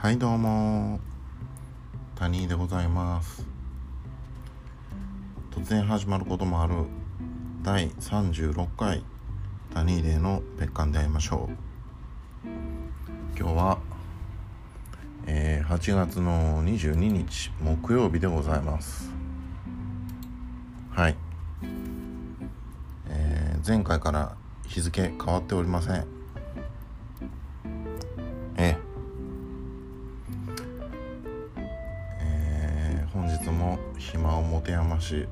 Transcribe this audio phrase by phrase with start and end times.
[0.00, 0.98] はいどうも。
[2.14, 3.46] 谷井でございます。
[5.50, 6.72] 突然始まることもある。
[7.62, 9.04] 第36回。
[9.74, 12.48] 谷井での別館で会いましょう。
[13.38, 13.78] 今日は、
[15.26, 19.10] えー、8月の22日木曜日でございます。
[20.92, 21.16] はい、
[23.06, 24.34] えー、前回から
[24.66, 26.19] 日付変わっておりません。
[34.70, 35.26] 暇を持て余し、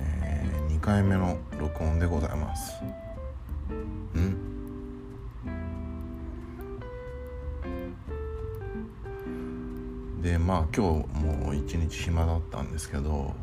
[0.00, 2.80] えー、2回目の録音でございます。
[4.16, 4.36] ん？
[10.22, 13.34] でまあ今日もう一日暇だったんですけど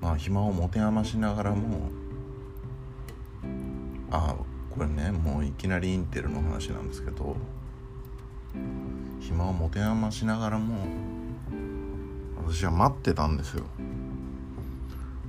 [0.00, 1.90] まあ暇を持て余しながらも
[4.10, 4.36] あ
[4.70, 7.36] これねもういきなりインテルの話なんですけど
[9.20, 10.86] 暇を持て余しながらも
[12.46, 13.64] 私は待ってたんですよ。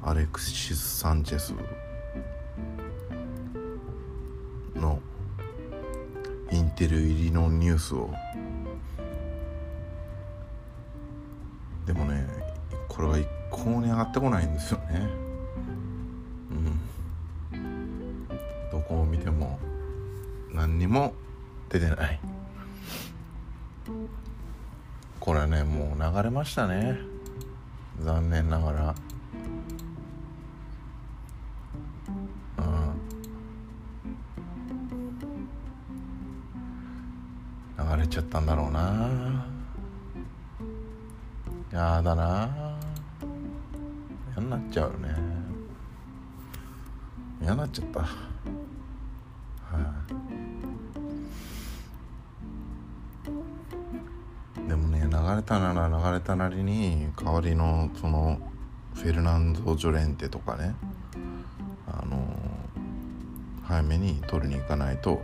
[0.03, 1.53] アレクシス・サンチェス。
[4.75, 4.99] の
[6.51, 8.11] インテル入りのニュースを。
[11.85, 12.27] でもね
[12.87, 15.07] これが一向に上がってこないんですよね。
[17.51, 17.69] うん。
[18.71, 19.59] どこを見ても
[20.51, 21.13] 何にも
[21.69, 22.19] 出てない。
[25.25, 26.99] これねもう流れましたね。
[27.99, 28.95] 残念ながら。
[32.59, 33.01] うん。
[37.97, 39.47] 流れちゃったんだろうな。
[41.71, 42.77] やだな。
[44.37, 45.15] 嫌になっちゃうね。
[47.41, 48.34] 嫌になっちゃった。
[55.45, 58.39] たなら流れたなりに代わりのその
[58.95, 60.75] フェルナンド・ジョレンテとかね
[61.87, 62.25] あの
[63.63, 65.21] 早めに取りに行かないと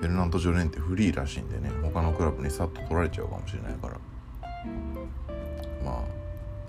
[0.00, 3.98] フェルナンド・ジョレンテフリーらしいんでね他のクラブにさっと取られちゃうかもしれないから。
[5.84, 6.20] まあ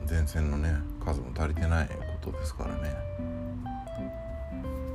[0.09, 2.93] 前線のね数も足りてないことですからね。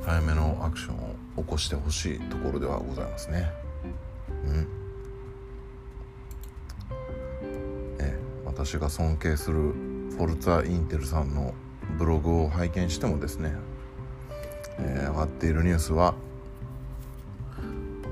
[0.05, 3.51] 早めのアクションを起こしてほしいところではございますね。
[4.45, 4.86] うん。
[8.57, 11.53] 私が尊敬するフォルツァ・インテルさんの
[11.99, 13.53] ブログを拝見してもですね、
[14.79, 16.15] えー、上がっているニュースは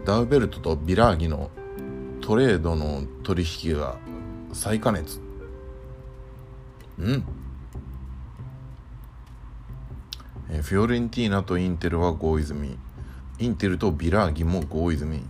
[0.05, 1.49] ダウベルトとビラーギの
[2.21, 3.97] トレードの取引が
[4.53, 5.19] 再加熱。
[6.99, 7.23] うん。
[10.51, 12.77] えフィオレンティーナとインテルは合意済み
[13.39, 15.23] インテルとビラーギも合意済み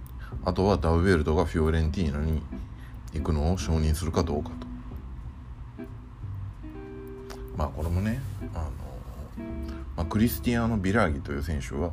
[0.44, 2.42] あとはダウベルトがフィオレンティーナに
[3.14, 4.65] 行くのを承認するかどうかと。
[7.56, 8.22] まあこれもね
[8.54, 8.72] あの、
[9.96, 11.92] まあ、クリスティアーノ・ビラーギという選手は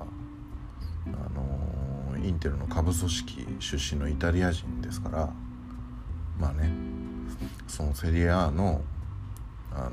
[1.06, 5.32] あのインテルの下部組織出身のイタリア人ですから
[6.38, 6.70] まあね
[7.66, 8.80] そのセリアの
[9.72, 9.90] あの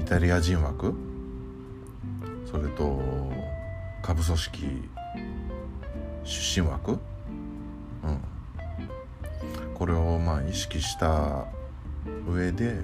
[0.00, 0.94] イタリア人枠
[2.50, 3.02] それと
[4.02, 4.88] 下部組織
[6.24, 6.98] 出身枠、うん、
[9.74, 11.46] これをまあ意識した
[12.26, 12.80] 上で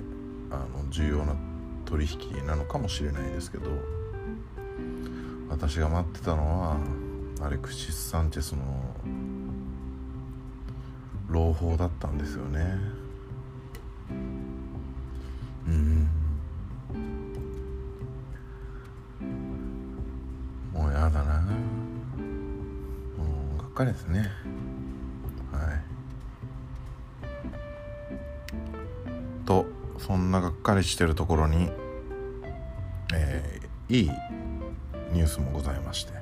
[0.50, 1.34] あの重要な
[1.84, 3.70] 取引なのかもしれないですけど
[5.50, 6.76] 私が待ってたのは
[7.40, 8.62] アレクシス・サンチェスの
[11.28, 12.78] 朗報だったんですよね。
[15.66, 16.08] うん。
[20.72, 21.40] もうやだな。
[21.40, 21.54] も
[23.58, 24.30] うがっかりですね。
[30.72, 31.70] かりしてるところに
[33.14, 34.10] えー、いい
[35.12, 36.12] ニュースもございまして、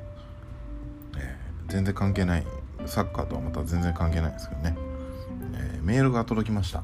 [1.17, 2.47] えー、全然関係ない
[2.87, 4.77] サッカーとはまた全然関係ないですけどね、
[5.55, 6.83] えー、メールが届きました。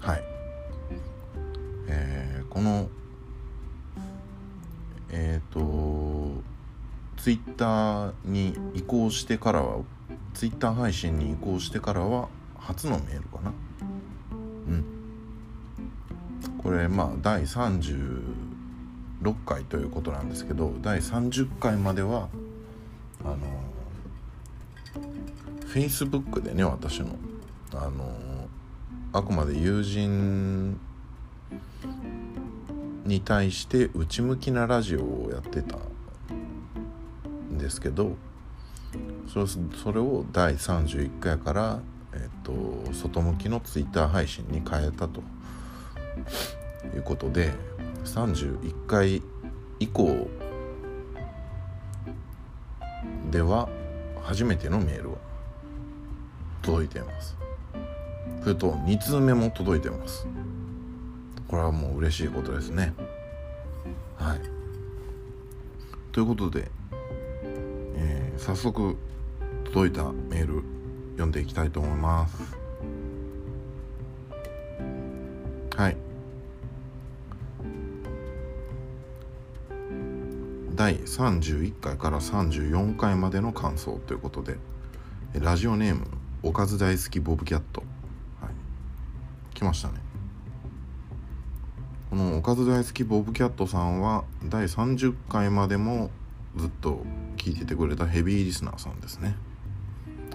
[0.00, 0.22] はい。
[1.86, 2.88] えー、この
[5.10, 6.42] えっ、ー、と
[7.16, 9.82] ツイッターに移行してからは
[10.34, 13.52] ツイッター配信に移行してからは初のメールかな。
[16.62, 18.20] これまあ第36
[19.46, 22.28] 回ということなんですけど第30回までは
[23.24, 23.38] あの
[25.66, 27.16] Facebook でね私の
[27.72, 28.14] あの
[29.12, 30.78] あくまで友人
[33.04, 35.78] に対して内向きなラジオをやってた
[37.52, 38.16] んですけど
[39.32, 39.46] それ
[39.82, 41.80] それを第31回から、
[42.12, 45.22] えっと外向きのツイッター配信に変えたと。
[46.94, 47.52] いうことで
[48.04, 49.22] 31回
[49.78, 50.28] 以降
[53.30, 53.68] では
[54.22, 55.16] 初めてのメールが
[56.62, 57.36] 届いています。
[58.42, 60.26] それと2通目も届いてます。
[61.48, 62.94] これはもう嬉しいことですね。
[64.16, 64.40] はい。
[66.12, 66.70] ということで、
[67.96, 68.96] えー早速
[69.64, 70.64] 届いたメール
[71.12, 72.59] 読んでいきたいと思います。
[75.80, 75.96] はい。
[80.74, 84.58] 第31回から34回までの感想ということで
[85.32, 86.06] ラジオネーム
[86.42, 87.82] おかず大好きボブキャット、
[88.42, 89.94] はい、来ましたね。
[92.10, 96.10] このおかず大好きボブキャットさんは第30回までも
[96.56, 97.06] ずっと
[97.38, 99.34] 聞いててくれたヘビーリスナーさんですね。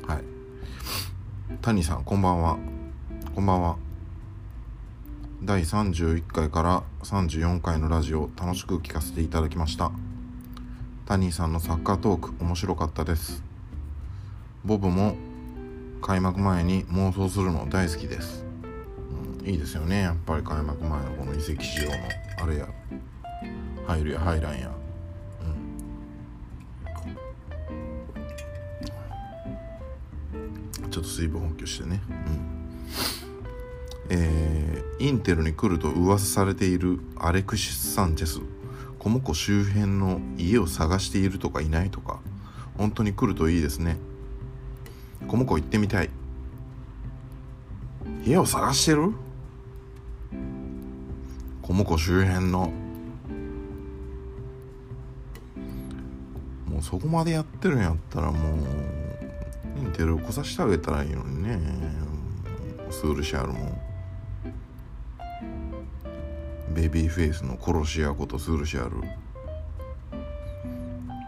[0.08, 0.24] はい。
[1.62, 2.58] 谷さんこんばんは。
[3.36, 3.85] こんばんは。
[5.46, 9.92] 第31回から34回のラジオ楽しく聞かせていただきました。
[11.06, 13.44] タニーさんのサッカートーク面白かったです。
[14.64, 15.16] ボブも
[16.02, 18.44] 開幕前に妄想するの大好きです、
[19.40, 20.02] うん、いいですよね。
[20.02, 21.96] やっぱり開幕前のこの移籍市場の。
[22.42, 22.68] あれや。
[23.86, 24.72] 入るや入らんや。
[30.90, 32.02] ちょっと水分補給してね。
[32.10, 33.15] うん。
[34.10, 38.40] えーインテルに来ると噂されているアレクシス・サンチェス。
[38.98, 42.22] コモ湖周辺の家を探しているとかいないとか。
[42.78, 43.98] 本当に来るといいですね。
[45.28, 46.10] コモ湖行ってみたい。
[48.26, 49.14] 家を探してる？
[51.62, 52.72] コモ湖周辺の。
[56.70, 58.58] もうそこまでやってるんやったらもう
[59.78, 61.60] インテルを来さしてあげたらいいのにね。
[62.90, 63.85] スールシャールも。
[66.76, 69.08] ベビーフェイスの殺し屋ことスルシャール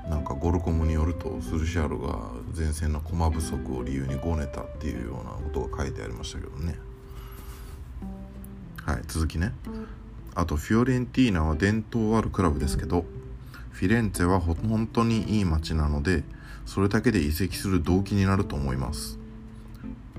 [0.09, 2.19] なんかゴルコムによるとスルシャールが
[2.53, 6.77] 前線の駒不足を理由にごねたっていうようなことが書いてありましたけどね。
[8.83, 9.53] はい続きね。
[10.35, 13.05] あとフィオレンティーナは伝統あるクラブですけど
[13.71, 16.23] フィレンツェは本当にいい街なので
[16.65, 19.17] それだけで移籍する動機になると思います。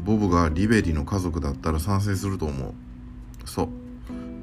[0.01, 2.73] ボブがリベリの家族だったら賛成すると思う。
[3.45, 3.69] そう。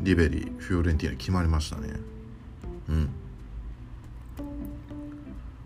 [0.05, 1.89] リベリフィオレンティーナ決まりましたね。
[2.89, 3.09] うん。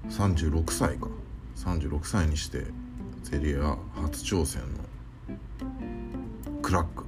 [0.10, 1.10] 36歳か。
[1.58, 2.64] 36歳にして
[3.22, 4.68] セリア初挑戦の
[6.62, 7.04] クラック。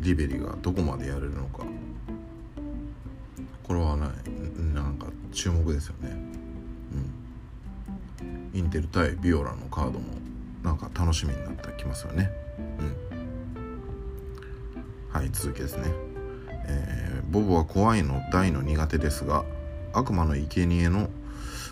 [0.00, 1.62] リベリがどこまでやれるのか。
[3.62, 4.08] これはね
[4.74, 6.10] なんか注目ですよね。
[8.20, 8.50] うん。
[8.52, 10.06] インテル対ビオラのカードも
[10.64, 12.32] なんか楽しみになってきますよね。
[15.24, 15.84] い続きですね。
[16.66, 19.44] えーボブは怖いの大の苦手ですが
[19.92, 21.08] 悪魔の生贄の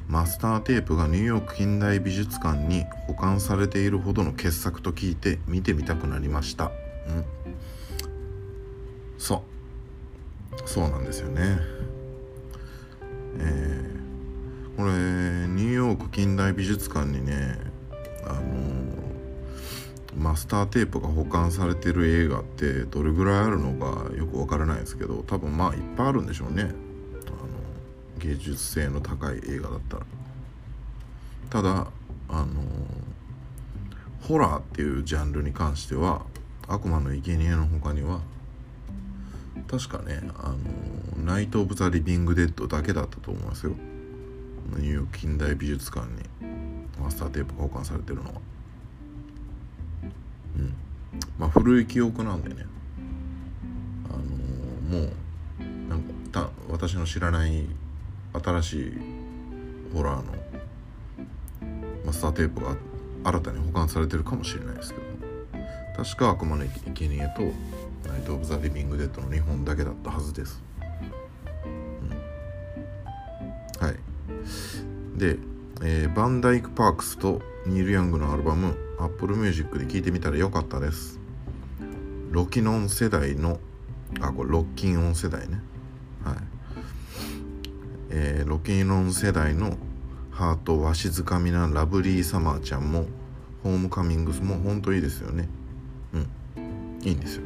[0.09, 6.65] マスターテープがニューヨーク近代美術館に保管されているほどの傑作と聞いて見てみたくなりました。
[6.65, 7.25] うん。
[9.19, 10.69] そう。
[10.69, 11.59] そうなんですよね。
[13.39, 13.93] えー
[14.77, 17.59] これニューヨーク近代美術館にね
[18.25, 18.41] あの
[20.23, 26.63] マスターテープが保管されてる映画ってどれぐらいあるのかよくわからないですけど多分まあいっぱいあるんでしょうね。
[26.63, 26.71] あの
[28.19, 30.07] 芸術性の高い映画だったら。
[31.51, 31.89] ただ
[32.29, 32.47] あの
[34.23, 36.25] ホラーっていうジャンルに関しては
[36.69, 38.21] 悪魔の生贄の他には
[39.69, 40.55] 確かねあ
[41.19, 43.73] のナイト・オブ・ザ・リビング・デッドだけだったと思いますよ。
[44.77, 46.23] ニューヨーク近代美術館に
[47.03, 48.52] マスターテープが保管されてるのは。
[50.57, 50.75] うん。
[51.39, 52.67] まあ古い記憶なんでね。
[54.09, 57.67] あのもうなんかた私の知らない
[58.33, 58.93] 新しい
[59.95, 60.33] ホラーの
[62.05, 62.77] マスターテープが
[63.25, 65.05] 新たに保管されてるかもしれないですけど
[65.97, 67.43] 確か悪魔の生贄と
[68.09, 70.63] ナイト・オブ・ザ・リビング・デッドの2本だけだったはずです、
[73.81, 73.97] うん、はい。
[75.19, 75.39] で、
[75.83, 81.21] えーバンダイク・パークスとニール・ヤングのアルバム Apple Music で聴いてみたらよかったです。
[82.31, 83.59] ロキノン世代の
[84.21, 85.61] あこれロッキンオン世代ね。
[86.25, 86.37] はい。
[88.11, 89.77] えーロキノン世代の
[90.31, 93.07] ハートわしづかみなラブリーサマーちゃんも
[93.63, 95.49] ホームカミングスも本当いいですよね。
[96.13, 96.29] うん。
[97.03, 97.43] いいんですよ、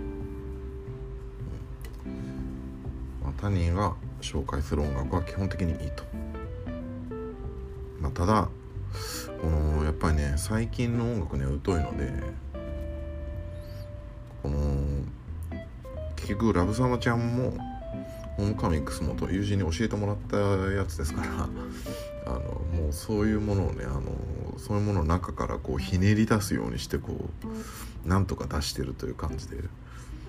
[2.06, 3.22] うん。
[3.24, 6.04] まあ、他人が紹介する音楽は基本的にいいと、
[8.00, 8.48] まあ、ただ
[9.40, 12.12] このやっぱりね最近の音楽ね疎いので
[14.42, 14.58] この
[16.16, 17.52] 結局ラブサマちゃんも
[18.36, 21.48] ホームカミックスもと友人に教えてもらったやつですから
[22.26, 24.02] あのもうそういうものをねあの
[24.58, 27.30] そういうものの中からこうひねり出すようにしてこ
[28.04, 29.58] うなんとか出してるという感じで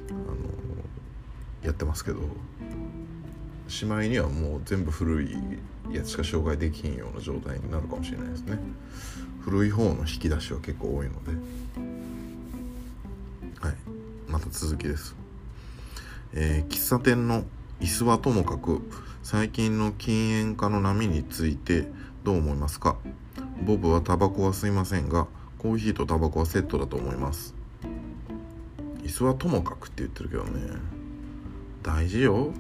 [0.10, 0.36] あの
[1.64, 2.20] やってますけど
[3.68, 5.38] しまいにはもう全部古い
[5.92, 8.60] やつしか紹介できひんような状態になるかもしれないですね。
[9.42, 11.32] 古い方の引き出しは結構多いので。
[13.60, 13.76] はい。
[14.28, 15.16] また続きです。
[16.34, 17.46] えー、喫茶店の
[17.80, 18.82] 椅子はともかく
[19.24, 21.88] 最近の禁煙化の波について
[22.24, 22.98] どう思いますか？
[23.66, 25.28] ボブはタバコは吸いませんが
[25.58, 27.56] コーヒーとタバコはセットだと思います。
[29.02, 30.60] 椅子はともかくって言ってるけどね。
[31.82, 32.52] 大事よ。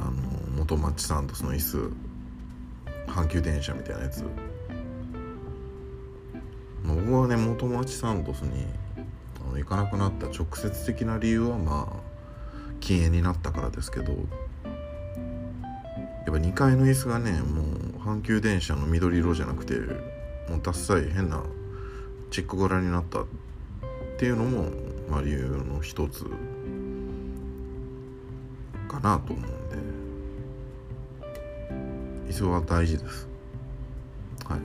[0.00, 0.10] あ
[0.64, 1.92] 元町サントスの椅子
[3.06, 4.24] 阪急電車みたいなやつ。
[6.86, 8.64] 僕はね元町サントスに
[9.46, 12.00] あの行かなくなった直接的な理由はまあ
[12.80, 14.16] 禁煙になったからですけどやっ
[16.26, 17.62] ぱ2階の椅子がねも
[17.98, 21.42] う阪急電車の緑色じゃなくてもうダッサい変な
[22.30, 23.26] チック柄になったっ
[24.18, 24.70] ていうのも、
[25.10, 26.24] まあ、理由の一つ
[28.88, 29.50] かなと思う。
[29.60, 29.63] ん
[32.34, 33.28] で椅子は大事です。
[34.48, 34.60] はい。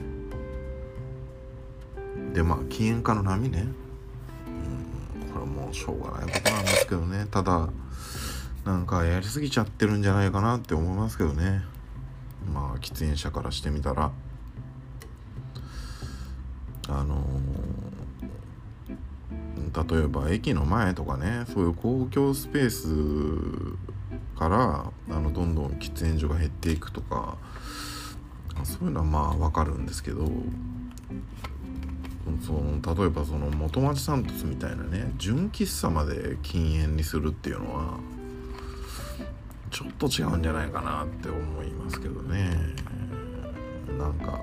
[2.34, 3.66] でまあ禁煙化の波ね。
[4.46, 7.26] うんこれもうしょうがないことなんですけどね。
[7.30, 7.68] ただ
[8.64, 11.62] なんかやりすぎちゃってるんじゃないかなって思いますけどね。
[12.52, 14.10] まあ喫煙者からしてみたら。
[16.88, 22.88] あのー、例えば駅の前とかねそういう公共スペース
[24.40, 27.36] からあのどんどん喫煙所が減っていくとか
[28.64, 30.26] そういうのはまあ分かるんですけど
[32.46, 37.98] その例えばその元町サントスみたいなね純喫茶まで禁煙にするっていうのは
[39.70, 42.56] ちょっと違うんじゃないかなって思いますけどね。
[43.98, 44.40] なんか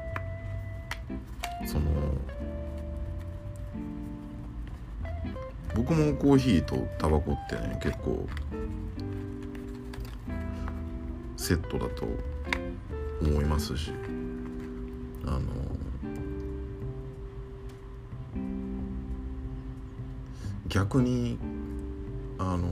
[1.65, 1.85] その
[5.75, 8.27] 僕もコーヒーとタバコってね結構
[11.47, 12.05] セットだと
[13.21, 13.93] 思いますし
[15.25, 15.39] あの
[20.67, 21.39] 逆に
[22.37, 22.67] あの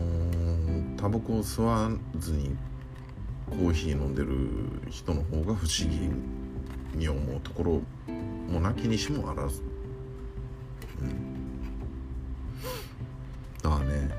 [0.98, 1.90] タバコを吸わ
[2.20, 2.54] ずに
[3.50, 4.36] コーヒー飲んでる
[4.90, 6.12] 人の方が不思議
[6.98, 7.82] に思うところ
[8.52, 9.62] もなきにしもあらず、
[11.02, 11.64] うん、
[13.64, 14.10] だからね。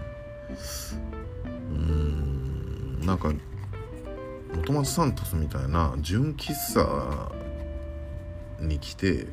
[1.70, 3.00] うん。
[3.06, 3.32] なんか
[4.66, 7.30] 元町サントスみたいな純喫茶
[8.60, 9.28] に来て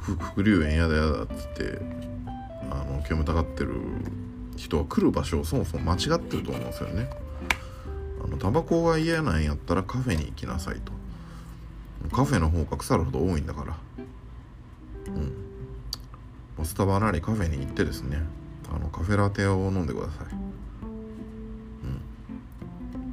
[0.00, 1.78] 副流炎やだやだっつって
[2.70, 3.74] あの煙たがってる
[4.56, 7.10] 人は来る場所をそもそも間違ってると思うんですよね。
[8.24, 10.92] あのタバコが嫌なんやったらカフェに行きなさいと。
[12.10, 13.76] カフェの方が腐るほど多いんだから。
[16.58, 16.64] うん。
[16.64, 18.22] スタバなりカフェに行ってですね。
[18.74, 20.26] あのカフェラテを飲んでください。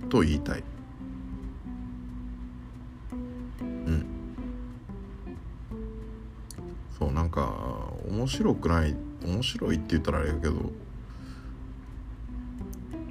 [0.01, 0.09] うん。
[0.09, 0.63] と言いたい。
[7.33, 7.51] か
[8.07, 10.53] 面白くない面白いって言ったらあれやけど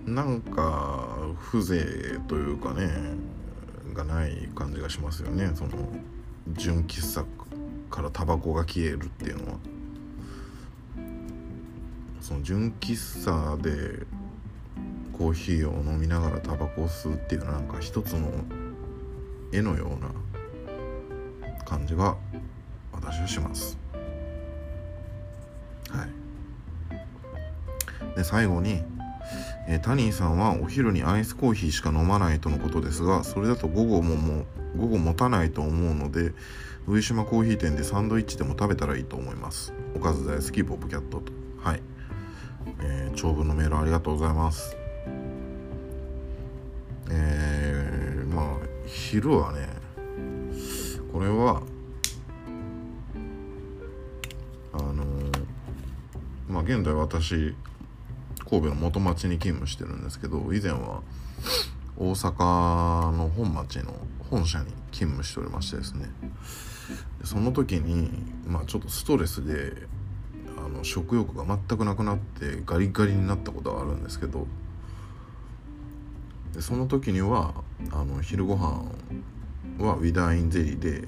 [0.06, 1.08] なんか
[1.40, 1.78] 風
[2.14, 2.88] 情というかね
[3.92, 5.50] がない感じがしますよね。
[5.54, 5.70] その
[6.48, 7.24] 純喫茶
[7.90, 9.58] からタバコが消えるっていうのは。
[12.20, 14.06] その純喫茶で
[15.12, 18.30] コーヒーを飲みながらタバコを吸うっていうなんか一つの
[19.52, 22.16] 絵のような感じが
[22.92, 23.81] 私はします。
[25.92, 26.08] はい。
[28.16, 28.82] で最後に
[29.66, 34.44] えー、タニーさんはお昼にアイスコーヒーしか飲まないとのことですがそれだと午後もも
[34.76, 36.32] 午後持たないと思うので
[36.86, 39.72] 上島コーヒー店でサンドイッチでも食べたらいいと思います。
[39.94, 41.32] おかず大好きポップキャットと。
[41.62, 41.82] はい、
[42.80, 44.76] えー、長文のメールありがとうございます。
[47.08, 48.46] えー、まあ
[48.86, 49.68] 昼はね
[51.12, 51.62] これは
[56.62, 57.54] あ現在私
[58.48, 61.02] 神戸の元町に勤務してるんですけど以前は
[61.96, 63.94] 大阪の本町の
[64.30, 66.08] 本社に勤務しておりましてですね。
[67.24, 68.10] その時に
[68.46, 69.72] まあちょっとストレスで
[70.56, 74.46] あの食欲が全くなくなってガリガリになったことがあるんですけど
[76.54, 77.54] でその時には
[77.92, 78.84] あの昼ご飯
[79.78, 81.02] はウィダーインゼリーで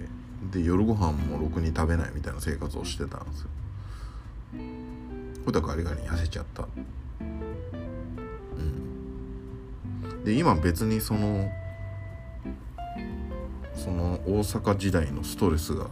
[0.52, 3.48] で夜ご飯もろくに食べないみたいな生活をしてたんですよ。
[5.44, 6.66] ほだガリガリ痩せちゃった
[7.20, 7.24] う
[8.60, 11.50] んで今別にその
[13.74, 15.86] その大阪時代のストレスが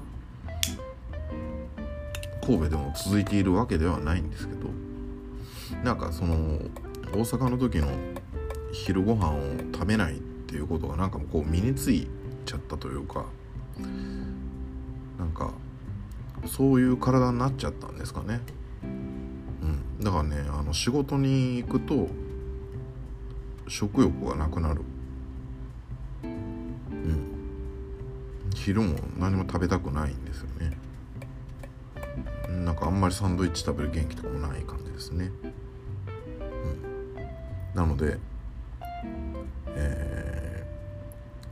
[2.45, 4.69] 神戸でも続いているわけではないんですけど
[5.85, 6.35] なんかその
[7.13, 7.89] 大阪の時の
[8.73, 9.41] 昼ご飯を
[9.73, 12.09] 食べないっていうことがなんかこう身につい
[12.47, 13.27] ちゃったというか
[15.19, 15.51] なんか
[16.47, 18.41] そういう体になっちゃったんですかね。
[20.03, 22.09] だからねあの仕事に行くと
[23.69, 24.83] 食欲がなくなる。
[26.25, 27.35] うん、
[28.55, 30.77] 昼も何も食べたくないんですよね。
[32.65, 35.31] なんかあんまりサンドイッチ食べる元気とかもない感じですね。
[36.41, 38.19] うん、なので、
[39.69, 40.67] え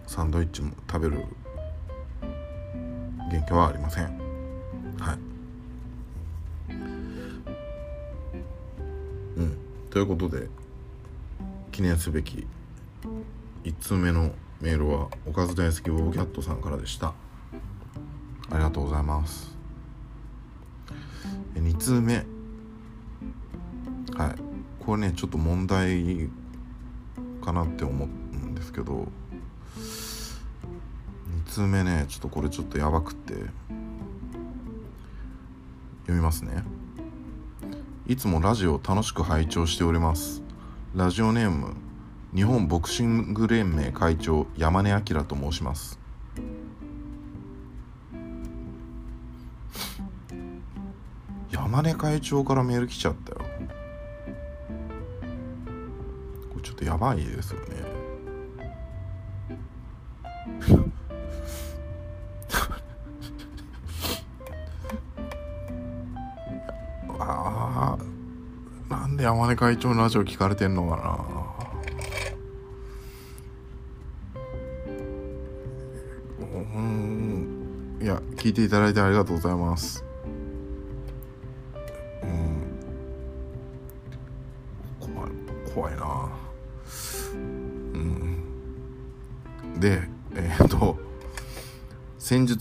[0.06, 1.24] ー、サンドイッチも食べる
[3.30, 4.19] 元気はありません。
[10.00, 10.48] いうことで
[11.72, 12.46] 記念すべき
[13.64, 17.14] 1通目のメールはおかず大好きボブキャットさんからでした。
[18.50, 19.56] ありがとうございます。
[21.54, 22.16] 2通目。
[24.16, 24.34] はい。
[24.84, 26.28] これねちょっと問題
[27.42, 29.08] かなって思うんですけど。
[29.76, 33.34] 2通目ねちょっとこれちょっとやばくって。
[36.02, 36.64] 読みますね。
[38.06, 40.42] いつもラジオ楽しく拝聴しております。
[40.94, 41.74] ラジオネーム
[42.34, 45.98] 日本ボクシング連盟会長山根明と申します。
[51.50, 53.38] 山根会長からメール来ちゃったよ。
[56.50, 57.89] これちょっとやばいですよね。
[69.50, 71.18] なんで山根会長のラジオ聞かれてんのかな？
[76.74, 77.98] うん。
[78.00, 80.04] いや聞いていただいてありがとうございます。
[82.22, 82.76] うん。
[85.00, 85.30] 怖い
[85.74, 86.30] 怖いな。
[87.94, 88.44] うん。
[89.80, 90.02] で
[90.36, 90.96] えっ、と
[92.18, 92.58] 先日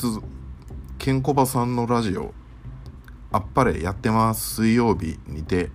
[0.97, 2.34] ケンコバさんのラジオ
[3.32, 4.56] 「あっぱれやってます。
[4.56, 5.69] 水曜日」にて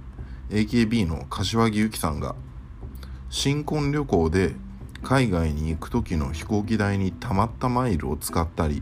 [0.55, 2.37] AKB の柏木由紀さんが
[3.29, 4.55] 新婚旅行で
[5.03, 8.81] 海外に行く時の飛行機代にたまったマイルを使ったり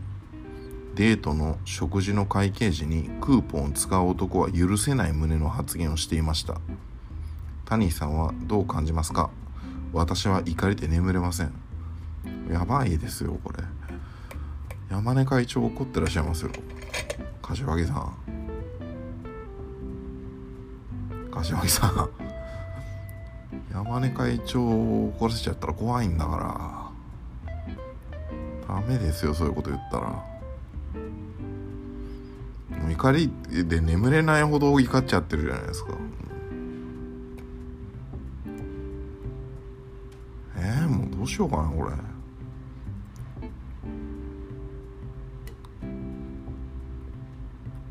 [0.93, 6.61] デートの食事の会計時にクーポンを使う男は許せない旨の発言をしていました。
[7.65, 9.31] タニーさんはどう感じますか？
[9.93, 11.53] 私は怒りで眠れません。
[12.51, 13.63] やばいですよこれ。
[14.91, 16.51] 山根会長怒ってらっしゃいますよ。
[17.41, 18.22] 柏木さん。
[21.33, 22.09] 柏木さん。
[23.73, 26.93] 山根会長を怒らせちゃったら怖いんだか
[28.67, 28.75] ら。
[28.75, 30.23] ダメですよそういうこと言ったら。
[32.91, 33.31] 怒り
[33.67, 35.97] で眠れないほど怒っちゃってるじゃないですか。
[40.57, 41.91] えー、もうどうしようかなこれ。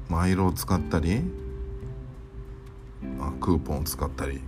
[0.09, 1.42] マイルを使ったり
[3.21, 4.41] あクーポンを使ったり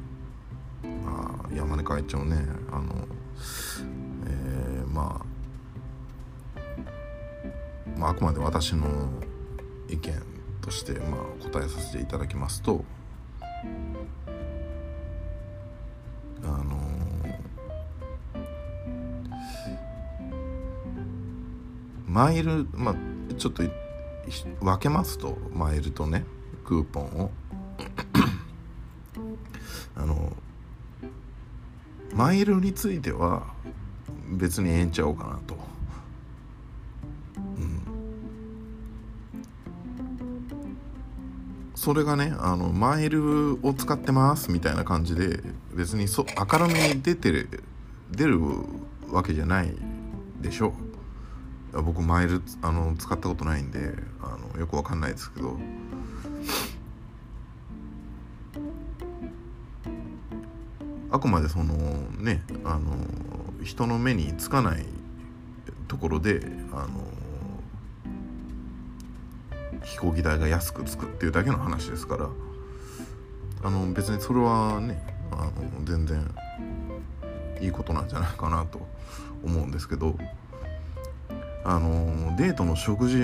[1.06, 2.36] あ山根会長ね
[2.70, 3.06] あの
[4.26, 5.34] えー、まあ
[7.96, 8.86] まああくまで私の
[9.88, 10.14] 意見
[10.60, 12.84] としてまあ答えさせていただきますと
[16.42, 16.80] あの
[22.06, 22.94] マイルまあ
[23.36, 23.62] ちょっと
[24.60, 26.24] 分けますとマイルとね
[26.64, 27.30] クーポンを。
[29.96, 30.32] あの
[32.14, 33.42] マイルについては
[34.30, 35.56] 別にええんちゃうかなと。
[37.36, 37.82] うん、
[41.74, 45.40] それがねあのマイルを使ってますみたいな感じで
[45.74, 47.62] 別にそ明るめに出てる
[48.10, 48.40] 出る
[49.10, 49.74] わけじゃない
[50.40, 50.72] でしょ。
[51.72, 55.58] 僕マイルあの使ったことないんであのよくわかんないですけど。
[61.14, 61.74] あくまでその
[62.18, 62.96] ねあの
[63.62, 64.84] 人の目につかない
[65.86, 66.40] ところで
[66.72, 67.04] あの
[69.84, 72.28] 飛行機代が安くつくっていうだけの話ですから
[73.62, 75.00] あの別にそれはね
[75.30, 75.52] あの
[75.84, 76.28] 全然
[77.60, 78.80] いいことなんじゃないかなと
[79.44, 80.16] 思うんですけど
[81.62, 83.18] あのデートの食事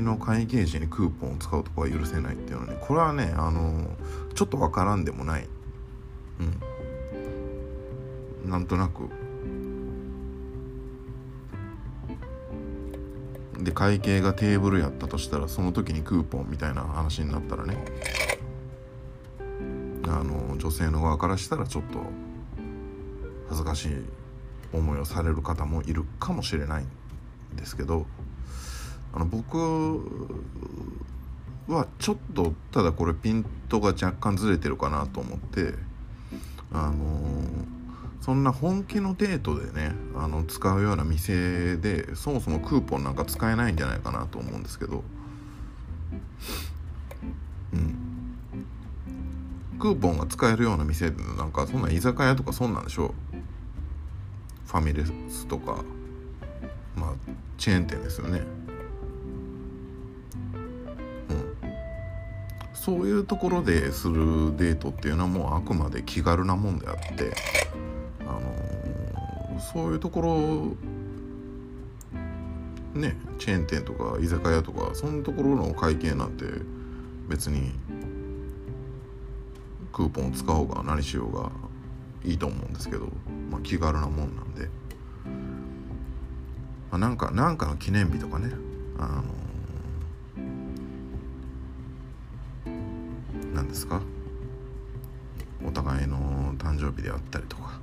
[0.00, 3.86] の会計時にクーポンを使うとかは許せないっていうのはねこれはねあの
[4.34, 5.46] ちょっとわからんでもない。
[6.40, 6.67] うん。
[8.48, 9.08] なんとなく。
[13.58, 17.76] で会計がテーブルやったとしたらその時にクーポンみたいな話になったらね。
[20.08, 22.00] あの女性の側からしたらちょっと
[23.48, 23.88] 恥ずかしい
[24.72, 28.06] 思いをされる方もいるかもしれないんですけど
[29.12, 29.58] あの僕
[31.68, 35.74] はちょっとただこれピントが若干ずれてるかなと思って
[36.72, 36.96] あの
[38.20, 45.02] そんな本気のデートでねあの使うような店でそもそもクーポンなんか使えないんじゃないかなと思うんですけど。
[47.72, 47.94] うん。
[49.78, 53.14] クーポンが使えるような店でなんかそんな居酒屋とかそんなんでしょ？
[54.66, 55.84] ファミレスとか。
[56.96, 57.12] まあ
[57.56, 58.42] チェーン店ですよね。
[62.74, 67.34] そういうところでするデートっていうのはもうあくまで気軽なもんであって、
[69.72, 70.76] そういうところ
[72.98, 76.44] ねチェーン店とか居酒屋とかそんなところの会計なんて
[77.28, 77.72] 別に
[79.92, 81.50] クーポンを使おうが何しようが
[82.24, 83.08] いいと思うんですけど、
[83.50, 84.68] まあ、気軽なもんなんで、
[86.90, 88.52] まあ、なんかなんかの記念日とかね
[88.98, 89.22] あの
[93.54, 94.00] 何ですか？
[95.66, 97.80] お互いの誕生日であったりとか、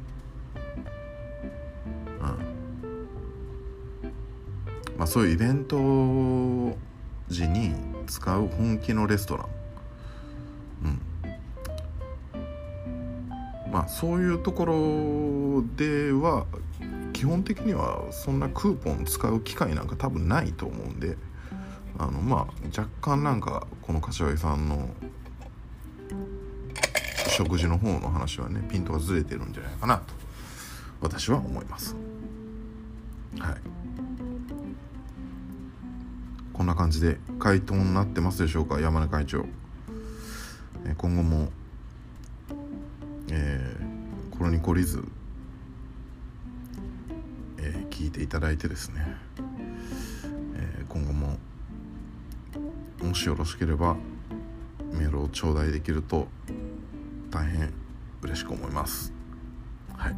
[5.05, 5.75] あ、そういうイベント
[7.29, 7.73] 時に
[8.07, 9.47] 使う本気のレストラン。
[10.83, 10.87] う
[13.69, 13.71] ん。
[13.71, 16.45] まあそういうところでは
[17.13, 21.17] 基本的にはそんなクーポン使う機会なんか多分ないと思うんで。
[21.97, 24.89] あのまあ若干なんかこの柏木さんの
[27.29, 30.13] 食事の方の話はねピントがずれてるんじゃないかなと
[31.01, 31.95] 私は思います。
[33.39, 33.84] はい。
[36.65, 38.81] んな感じで回答になってますでしょうか？
[38.81, 39.45] 山根会長。
[40.97, 41.49] 今後も
[43.27, 45.03] えー、コロニコリズ、
[47.57, 49.03] えー、聞いていただいてですね、
[50.55, 51.37] えー、今後も
[53.01, 53.95] もしよろしければ
[54.93, 56.27] メールを頂戴できると
[57.31, 57.73] 大変
[58.21, 59.11] 嬉しく思います。
[59.97, 60.15] はい。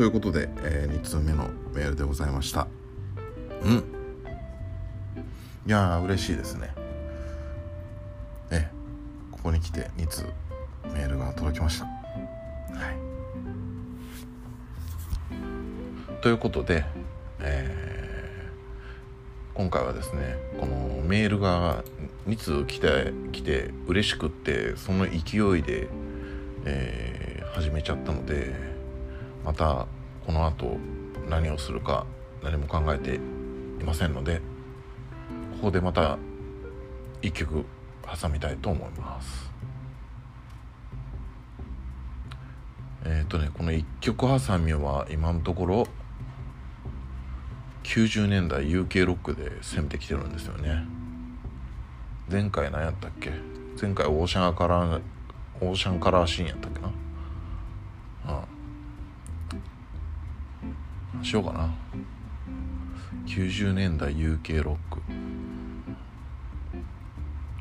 [0.00, 2.66] ということで、えー、2通目のメールでございました。
[3.62, 3.84] うん。
[5.66, 6.70] いやー嬉しいですね。
[8.50, 8.70] え
[9.30, 10.24] ここに来て2通
[10.94, 11.84] メールが届きました。
[11.84, 11.92] は
[16.18, 16.86] い、ということで、
[17.40, 21.84] えー、今回はですねこのメールが
[22.26, 25.88] 2通来て来て嬉しくってその勢いで、
[26.64, 28.79] えー、始めちゃったので
[29.44, 29.86] また
[30.26, 30.76] この後
[31.28, 32.06] 何をするか
[32.42, 33.18] 何も考えてい
[33.84, 34.40] ませんので
[35.56, 36.18] ここでまた
[37.22, 37.64] 1曲
[38.20, 39.50] 挟みたいと思います。
[43.04, 45.86] えっ、ー、とねこの一曲挟みは今のところ
[47.84, 50.84] 90年代 UK ロックで攻めてきてるんですよね。
[52.30, 53.32] 前回何やったっけ？
[53.80, 55.02] 前回オーシャンカラー
[55.60, 56.90] オーシャンカラーシーンやったっけな？
[61.22, 61.74] しようかな。
[63.26, 65.00] 90年代 UK ロック。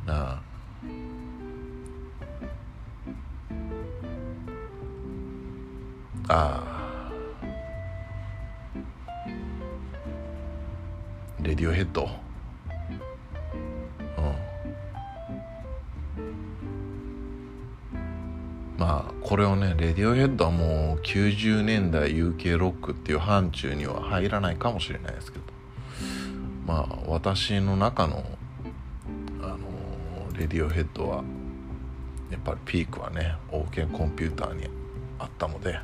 [0.06, 0.42] な
[6.28, 7.12] ああ。
[11.42, 12.10] レディオヘッド。
[14.18, 14.36] うん。
[18.78, 19.19] まあ。
[19.30, 25.46] これをねレディオヘッドはもう90年代 UK ロックっていう範疇には入らないかもしれないですけど。
[26.66, 28.24] まあ私の中の
[29.40, 29.58] あの
[30.36, 31.24] レディオヘッドは
[32.32, 34.68] やっぱりピークはね OK コンピューターに
[35.20, 35.80] あったので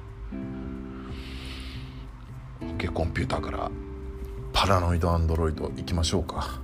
[2.79, 3.69] OK コンピューターから
[4.53, 6.59] パラノイドアンドロイド行きましょうか。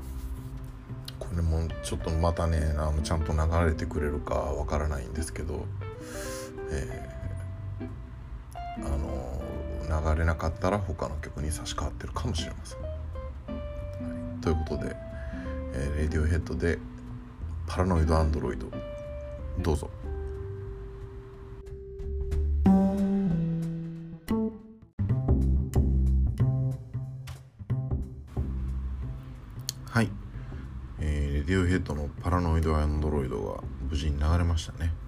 [1.19, 5.67] これもちょっとまたねあのちゃんと流れてくれるかわからないんですけど、
[6.71, 12.81] えー、あの流れなかったら他の曲に差し替わってるかもしれません。
[12.81, 12.87] は
[14.39, 14.95] い、ということで、
[15.73, 16.79] えー、レディオヘッドで
[17.67, 18.67] 「パラノイド・アンドロイド」
[19.59, 19.89] どうぞ。
[29.89, 30.09] はい、
[31.01, 35.00] えー、レディオヘッドの「パラノイド・アンドロイド」が無事に流れましたね。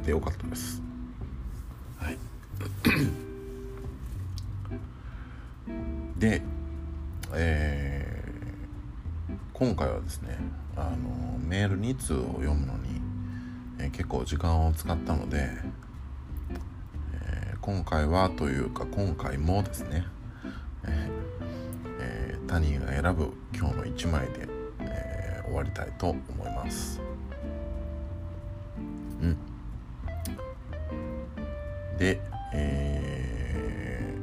[0.00, 0.82] れてよかったです。
[1.98, 2.18] はい。
[6.18, 6.42] で
[7.32, 10.36] えー、今回はですね
[10.76, 13.00] あのメール2通を読むのに、
[13.78, 15.48] えー、結構時間を使ったので、
[17.14, 20.04] えー、今回はというか今回もですね、
[20.86, 21.08] え
[22.00, 24.48] えー、他人が選ぶ今日の1枚で、
[24.80, 27.00] えー、終わりたいと思います
[32.00, 32.18] で、
[32.54, 34.14] え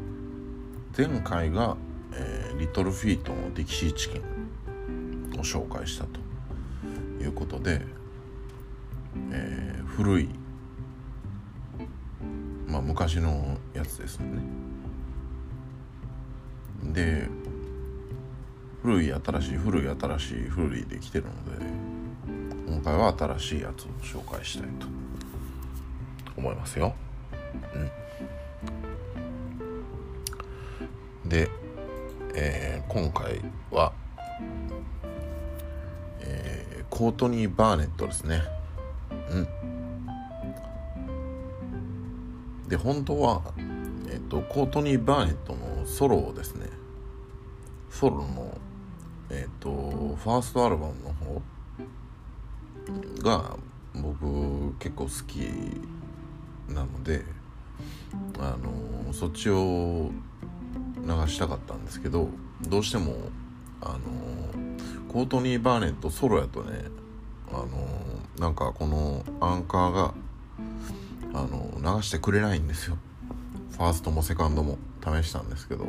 [0.93, 1.77] ー、前回が、
[2.11, 6.19] えー、リトルフィートのディキシーチキンを紹介したと
[7.23, 7.81] いうことで、
[9.31, 10.29] えー、古い
[12.67, 14.41] まあ昔のやつですね
[16.81, 17.29] で
[18.81, 21.65] 古い新しい古い新しい古いで来てるので
[22.67, 24.87] 今回は新しいやつを紹介したいと
[26.35, 26.95] 思いますよ。
[31.27, 31.49] で、
[32.35, 33.91] えー、今回は
[36.21, 38.41] えコートニー・バーネットですね。
[39.31, 39.47] うん。
[42.67, 43.41] で本当は
[44.09, 46.67] えっとコートニー・バーネットのソロをですね
[47.89, 48.57] ソロの
[49.29, 51.41] えっとファーストアルバムの方
[53.21, 53.57] が
[53.95, 55.39] 僕結構好き
[56.73, 57.23] なので
[58.39, 60.11] あのそっちを
[61.07, 62.29] 流したかったんですけど
[62.67, 63.15] どうしても
[63.81, 63.99] あの
[65.07, 66.85] コートニー・バーネットソロやとね
[67.51, 67.67] あの
[68.39, 70.13] なんかこのアンカーが
[71.33, 72.97] あの流してくれないんですよ。
[73.71, 75.87] ファーストもセカンドも試したんですけど。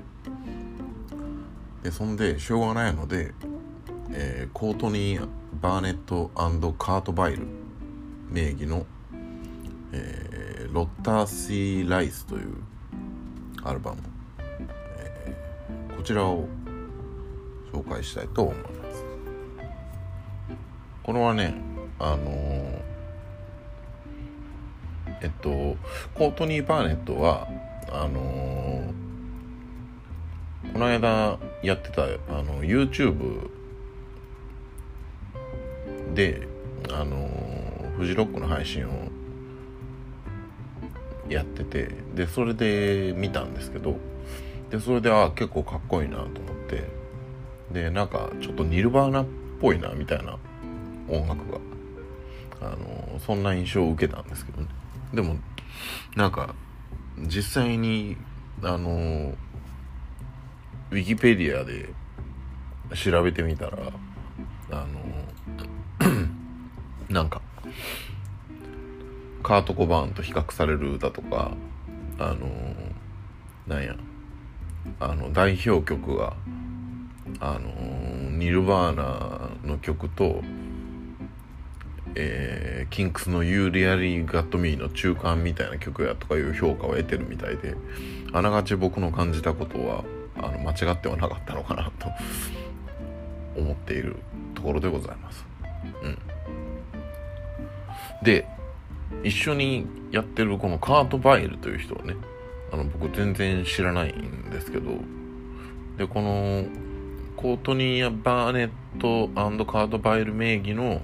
[1.83, 3.33] でそんでしょうがないので、
[4.11, 5.28] えー、コートニー・
[5.61, 6.31] バーネット
[6.76, 7.46] カート・バイル
[8.31, 8.85] 名義の、
[9.92, 12.57] えー、ロッター・シー・ライスという
[13.62, 13.98] アルバム、
[15.98, 16.46] こちらを
[17.72, 19.04] 紹介したいと思います。
[21.02, 21.61] これはね
[21.98, 22.22] あの、
[25.20, 25.76] えっと
[26.14, 27.48] コートニー・バーネットは
[27.90, 28.92] あの、
[30.72, 32.06] この間やってたあ
[32.44, 33.50] の YouTube
[36.14, 36.46] で
[36.92, 37.28] あの、
[37.96, 38.92] フジロックの配信を
[41.28, 43.96] やっててでそれで見たんですけど
[44.70, 46.33] でそれであ結構かっこいいなと思っ
[46.68, 46.98] て。
[47.72, 49.26] でなんかちょっとニルバーナっ
[49.61, 50.38] ぽいなみたいな
[51.09, 51.59] 音楽が。
[52.61, 54.68] あのそんな印象を受けたんですけどね。
[55.14, 55.37] でも
[56.16, 56.54] なんか
[57.18, 58.16] 実際に
[58.62, 59.35] あの
[60.90, 61.90] ウィキペディアで
[62.96, 63.78] 調べてみたら
[64.70, 64.87] あ
[66.00, 66.09] の
[67.09, 67.40] なんか
[69.42, 71.52] カート・コバーンと比較される歌とか
[72.18, 72.38] あの
[73.66, 73.94] なんや。
[75.01, 76.35] あの代表曲が
[77.40, 80.42] あのニルバーナの曲と
[82.14, 87.77] えー、キンクスの「ユーリアリー・ガット・ミー」の中間みたいな曲やとかいう評価を得てるみたいで
[88.33, 90.05] あながち僕の感じたことは
[90.37, 92.09] あの間違ってはなかったのかなと
[93.57, 94.16] 思っている
[94.55, 95.46] ところでございます。
[96.03, 96.18] うん、
[98.22, 98.46] で
[99.22, 102.16] 一緒にやってるこのカート・バイルという人はね
[102.72, 104.92] あの僕全然知らないんですけど
[105.96, 106.64] でこの
[107.37, 109.28] コートニー・バーネット
[109.64, 111.00] カート・バイル名義の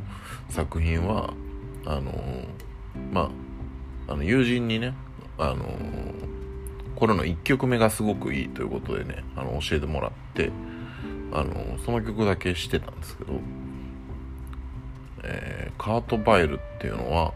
[0.48, 1.32] 作品は
[1.86, 2.12] あの
[3.12, 3.30] ま
[4.08, 4.94] ああの友人にね
[5.38, 5.64] あの
[6.96, 10.50] これの1曲目がすごくいいということでねあの教えてもらって
[11.32, 13.32] あのその曲だけしてたんですけど、
[15.24, 17.32] えー、カート・バイルっていうのは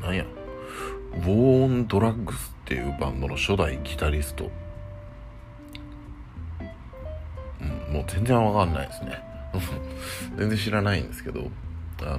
[0.00, 0.37] なんや？
[1.12, 4.50] ウォーン・ドラッグスっていうバンドの初代ギタリスト、
[7.60, 9.22] うん、もう全然わかんないですね。
[10.36, 11.50] 全然知らないんですけど
[12.02, 12.18] あの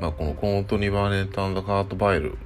[0.00, 2.36] まあこのコートニバーネットカート・バイル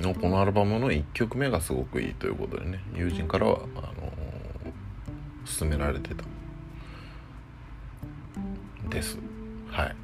[0.00, 4.12] のこのアルバムの1曲目がすごくいいということでね友人からはあの
[5.44, 6.24] 勧められてた。
[8.88, 9.18] です。
[9.70, 10.01] はい。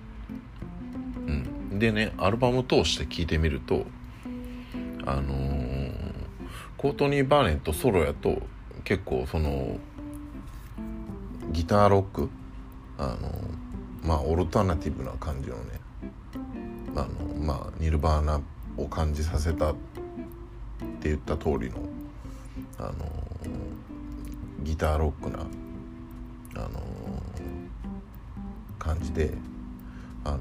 [1.71, 3.87] でねアルバム通して聴いてみると
[5.05, 6.13] あのー、
[6.77, 8.43] コートニー・バーネットソロやと
[8.85, 9.79] 結構その
[11.51, 12.31] ギターロック
[12.99, 13.33] あの
[14.03, 15.63] まあオルタナティブな感じのね
[16.95, 18.41] あのまあニルバーナ
[18.77, 19.75] を感じさせたっ
[21.01, 21.77] て言った通りの
[22.79, 22.93] あの
[24.69, 25.39] ギターロックな、
[26.57, 26.69] あの、
[28.79, 29.33] 感じで、
[30.29, 30.41] あの、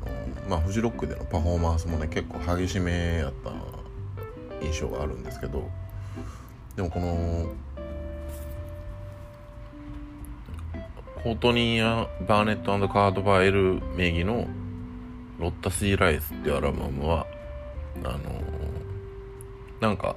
[0.50, 3.52] まあフジロックでのパフォーマンスもね結構激しめやった
[4.66, 5.70] 印象があるんですけど
[6.76, 7.52] でもこの
[11.24, 14.48] コートニーやバーネットカードバイル名義の
[15.40, 17.28] ロッタ・シー・ライスっていうアルバムは
[18.04, 18.20] あの、
[19.80, 20.16] なんか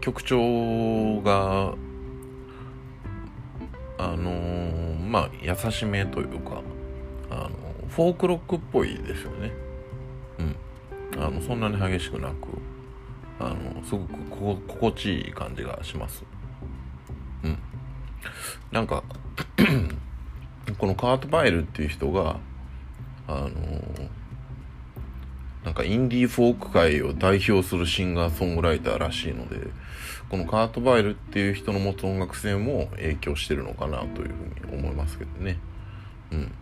[0.00, 1.74] 曲調が
[3.98, 6.62] あの、まあ優しめというか
[7.38, 7.50] あの
[7.88, 9.52] フォークロックっぽいですよね。
[10.38, 10.56] うん。
[11.22, 12.34] あのそんなに激しくなく
[13.38, 14.14] あのすごく
[14.66, 16.24] 心地いい感じがします。
[17.44, 17.58] うん。
[18.72, 19.02] なんか
[20.78, 22.38] このカート・バイルっていう人が
[23.26, 23.50] あの
[25.64, 29.68] なんかインディーフォーク界を代表するシンガーソングライターらしいので
[30.30, 35.58] このカート・バイルっていう人の持つ音楽性も影響してるのかなというふうに思いますけどね。
[36.32, 36.52] うん。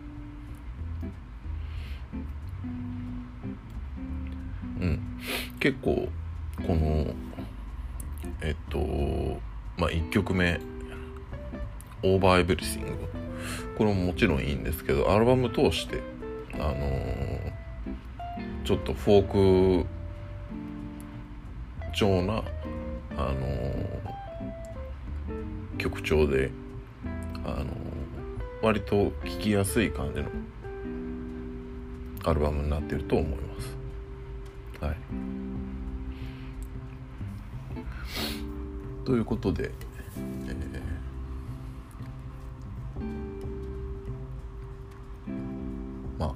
[4.81, 4.99] うん
[5.59, 6.07] 結構
[6.65, 7.13] この
[8.41, 8.77] えっと
[9.77, 10.59] まあ1曲目
[12.03, 12.89] 「オーバーエブリシング」
[13.77, 16.01] これももちろんいいんですけどアルバム通して
[16.55, 17.51] あのー、
[18.63, 19.87] ちょっとフォーク
[21.93, 22.43] 調な
[23.15, 26.51] あのー、曲調で
[27.45, 27.67] あのー、
[28.61, 30.29] 割と聴きやすい感じの
[32.23, 33.46] アルバムになっていると思います。
[34.79, 34.95] はい。
[39.05, 39.71] ということで、
[40.17, 46.33] えー、まあ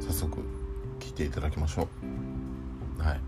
[0.00, 0.42] 早速
[1.00, 1.88] 聞いていただきましょ
[2.98, 3.02] う。
[3.02, 3.20] はい。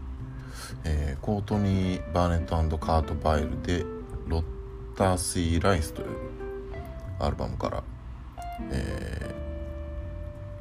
[0.84, 3.84] えー、コートニー・バーネットカート・バイルで
[4.26, 4.44] 「ロッ
[4.96, 6.08] ター・シー・ライス」という
[7.18, 7.82] アルバムから、
[8.70, 9.49] えー、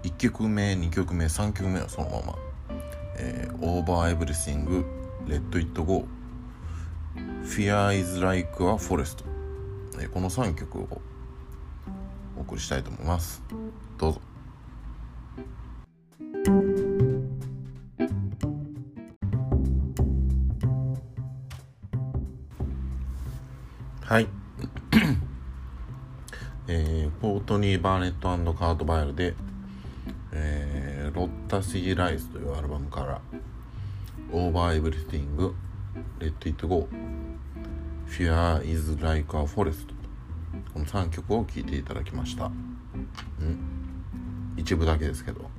[0.10, 2.36] 1曲目2曲目3曲目はそのまま
[3.16, 4.84] 「えー、Over Everything」
[5.28, 6.08] 「Let It Go」
[7.46, 9.24] Fear is like a forest
[10.14, 11.02] この3曲を
[12.38, 13.44] お送りしたいと思います。
[13.98, 14.22] どうぞ。
[24.06, 24.28] はい。
[26.68, 29.36] えー、ポートニー・バーネットカート・バイルで、
[31.50, 33.20] タ・シー・ライスというアルバムから
[34.32, 35.26] 「Over Everything」
[36.20, 36.88] 「Let It Go」
[38.08, 39.88] Fear is like a forest
[40.74, 42.46] この3曲を聴いていただきました。
[42.46, 43.58] うん。
[44.58, 45.50] 一部だけですけど、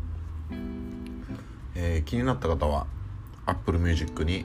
[1.74, 2.87] えー、気になった方は
[3.46, 4.44] Apple Music に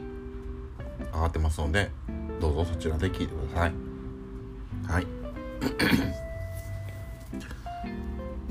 [1.14, 1.92] 上がってますので
[2.40, 3.74] どうぞそちらで聴いてください。
[4.88, 5.08] はい。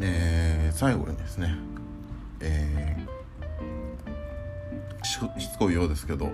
[0.01, 1.74] えー、最後にですね
[2.40, 5.05] えー、
[5.40, 6.31] しつこいようですけど、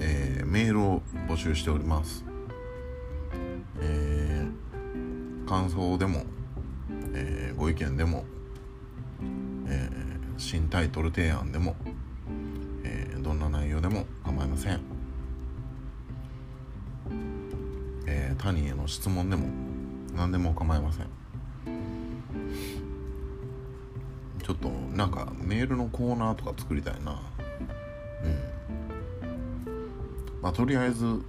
[0.00, 2.28] えー、メールを募集しております。
[5.48, 6.24] 感想でも、
[7.14, 8.26] えー、ご意見でも、
[9.66, 11.74] えー、新タイトル提案でも、
[12.84, 14.80] えー、どんな内容でも構いません、
[18.06, 19.46] え他人への質問でも
[20.14, 21.17] 何でも構いません。
[24.98, 27.22] なんかメールのコーナーとか作りたいな。
[28.24, 28.34] うん。
[30.42, 31.22] まあとりあえず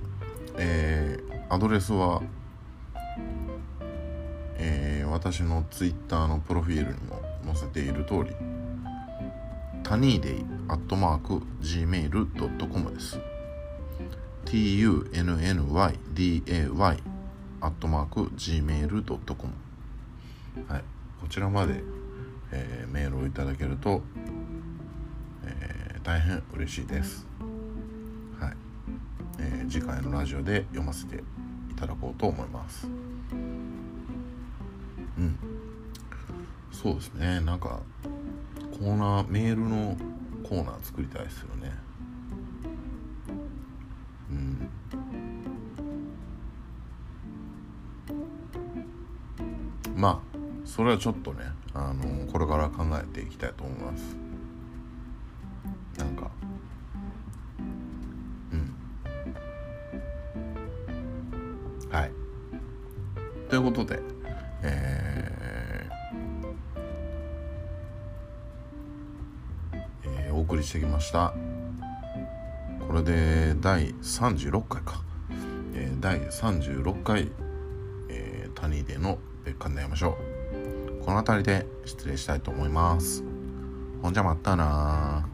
[0.58, 2.24] えー、アドレスは
[4.58, 8.32] えー、私のツイッターのプロフィールにも載せている通り
[9.84, 13.20] タニーデイアットマーク gmail.com です。
[14.46, 17.00] Tunnyday
[17.62, 19.54] アットマーク gmail.com
[20.68, 20.84] はい。
[21.22, 21.84] こちらまで、
[22.52, 24.02] えー、メールをいただけると、
[25.44, 27.26] えー、大変嬉しいです。
[28.40, 28.54] はい、
[29.40, 31.24] えー、次回のラジオで読ませて
[31.70, 32.88] いただこうと思います。
[35.18, 35.38] うん。
[36.72, 37.42] そうですね。
[37.42, 37.82] なんか
[38.72, 39.98] コーナーメールの
[40.44, 41.74] コーナー作りたいですよね。
[44.32, 44.70] うん。
[49.96, 54.18] まあそれはちょっとねあのこれから考えていきたいと思います。
[55.98, 56.30] なんか。
[58.52, 58.76] うん。
[61.90, 62.12] はい。
[63.50, 64.02] ということで
[64.62, 66.20] えー
[70.04, 71.34] えー、お送りしてきました。
[72.88, 75.02] これで第36回か。
[76.02, 77.30] 第36回、
[78.10, 80.29] えー、谷での別館で会いましょう。
[81.06, 83.24] この辺りで失礼したいと思います。
[84.02, 85.28] ほんじゃまたな